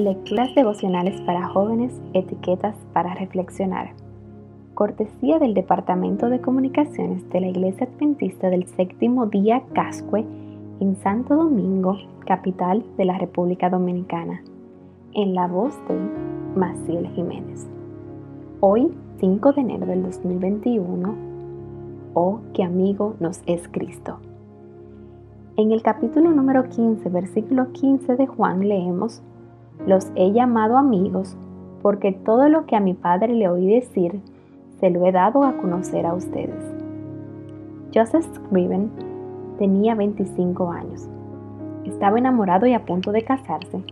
[0.00, 3.90] Lecturas devocionales para jóvenes, etiquetas para reflexionar.
[4.72, 10.24] Cortesía del Departamento de Comunicaciones de la Iglesia Adventista del Séptimo Día Cascue
[10.80, 14.42] en Santo Domingo, capital de la República Dominicana.
[15.12, 15.98] En la voz de
[16.56, 17.68] Maciel Jiménez.
[18.60, 21.14] Hoy, 5 de enero del 2021,
[22.14, 24.16] oh, qué amigo nos es Cristo.
[25.58, 29.22] En el capítulo número 15, versículo 15 de Juan leemos,
[29.86, 31.36] los he llamado amigos
[31.82, 34.20] porque todo lo que a mi padre le oí decir,
[34.78, 36.64] se lo he dado a conocer a ustedes.
[37.94, 38.90] Joseph Scriven
[39.58, 41.08] tenía 25 años.
[41.84, 43.82] Estaba enamorado y a punto de casarse,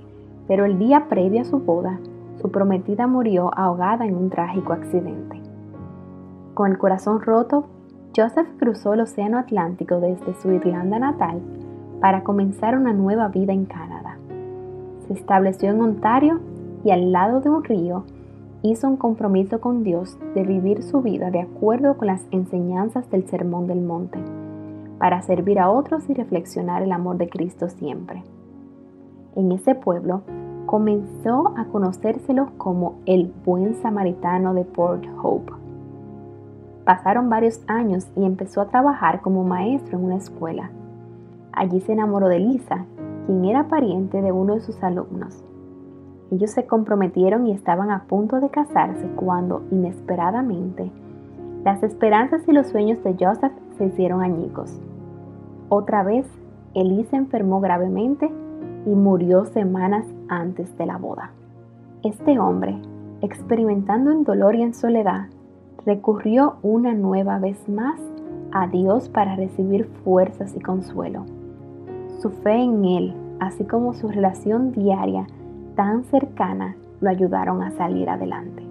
[0.46, 1.98] pero el día previo a su boda,
[2.40, 5.40] su prometida murió ahogada en un trágico accidente.
[6.54, 7.66] Con el corazón roto,
[8.16, 11.40] Joseph cruzó el Océano Atlántico desde su Irlanda natal
[12.00, 13.97] para comenzar una nueva vida en Canadá.
[15.08, 16.38] Se estableció en Ontario
[16.84, 18.04] y al lado de un río
[18.62, 23.26] hizo un compromiso con Dios de vivir su vida de acuerdo con las enseñanzas del
[23.26, 24.18] Sermón del Monte,
[24.98, 28.22] para servir a otros y reflexionar el amor de Cristo siempre.
[29.34, 30.22] En ese pueblo
[30.66, 35.52] comenzó a conocérselo como el buen samaritano de Port Hope.
[36.84, 40.70] Pasaron varios años y empezó a trabajar como maestro en una escuela.
[41.52, 42.84] Allí se enamoró de Lisa,
[43.28, 45.44] quien era pariente de uno de sus alumnos.
[46.30, 50.90] Ellos se comprometieron y estaban a punto de casarse cuando, inesperadamente,
[51.62, 54.80] las esperanzas y los sueños de Joseph se hicieron añicos.
[55.68, 56.26] Otra vez,
[56.72, 58.30] Elisa enfermó gravemente
[58.86, 61.32] y murió semanas antes de la boda.
[62.02, 62.80] Este hombre,
[63.20, 65.26] experimentando en dolor y en soledad,
[65.84, 68.00] recurrió una nueva vez más
[68.52, 71.26] a Dios para recibir fuerzas y consuelo.
[72.18, 75.28] Su fe en Él, así como su relación diaria
[75.76, 78.64] tan cercana, lo ayudaron a salir adelante.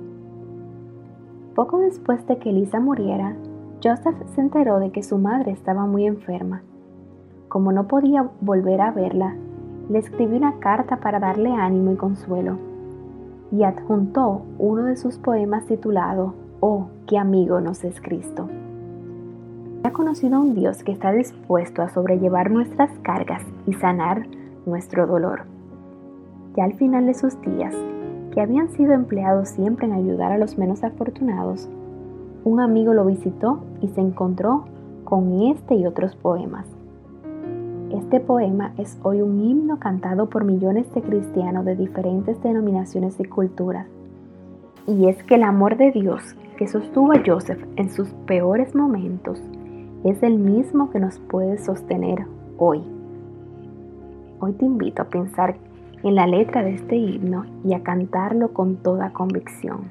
[1.56, 3.38] Poco después de que Elisa muriera,
[3.82, 6.62] Joseph se enteró de que su madre estaba muy enferma.
[7.48, 9.36] Como no podía volver a verla,
[9.90, 12.58] le escribió una carta para darle ánimo y consuelo,
[13.50, 18.50] y adjuntó uno de sus poemas titulado Oh, qué amigo nos es Cristo
[19.88, 24.28] ha conocido a un Dios que está dispuesto a sobrellevar nuestras cargas y sanar
[24.66, 25.44] nuestro dolor.
[26.58, 27.74] Ya al final de sus días,
[28.34, 31.70] que habían sido empleados siempre en ayudar a los menos afortunados,
[32.44, 34.66] un amigo lo visitó y se encontró
[35.06, 36.66] con este y otros poemas.
[37.90, 43.24] Este poema es hoy un himno cantado por millones de cristianos de diferentes denominaciones y
[43.24, 43.88] culturas.
[44.86, 49.42] Y es que el amor de Dios que sostuvo a Joseph en sus peores momentos
[50.04, 52.26] es el mismo que nos puede sostener
[52.58, 52.84] hoy.
[54.40, 55.56] Hoy te invito a pensar
[56.04, 59.90] en la letra de este himno y a cantarlo con toda convicción.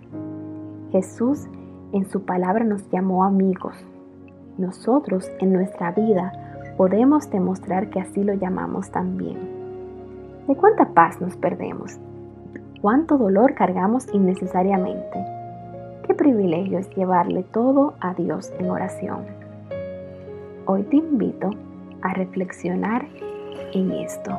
[0.92, 1.46] Jesús
[1.92, 3.74] en su palabra nos llamó amigos.
[4.58, 6.32] Nosotros en nuestra vida
[6.76, 9.38] podemos demostrar que así lo llamamos también.
[10.46, 11.98] ¿De cuánta paz nos perdemos?
[12.80, 15.24] ¿Cuánto dolor cargamos innecesariamente?
[16.06, 19.45] Qué privilegio es llevarle todo a Dios en oración.
[20.68, 21.50] Hoy te invito
[22.02, 23.06] a reflexionar
[23.72, 24.36] en esto.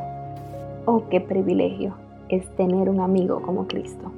[0.86, 1.96] Oh, qué privilegio
[2.28, 4.12] es tener un amigo como Cristo.